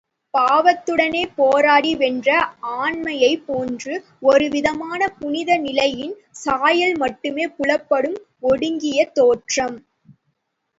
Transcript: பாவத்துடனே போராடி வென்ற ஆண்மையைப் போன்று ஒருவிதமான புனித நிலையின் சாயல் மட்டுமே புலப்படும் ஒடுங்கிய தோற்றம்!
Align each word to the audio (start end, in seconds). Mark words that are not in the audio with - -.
பாவத்துடனே 0.33 1.21
போராடி 1.35 1.91
வென்ற 1.95 2.29
ஆண்மையைப் 2.77 3.45
போன்று 3.45 3.93
ஒருவிதமான 4.23 5.11
புனித 5.19 5.59
நிலையின் 5.59 6.15
சாயல் 6.41 6.97
மட்டுமே 6.97 7.47
புலப்படும் 7.55 8.19
ஒடுங்கிய 8.49 8.99
தோற்றம்! 9.13 9.79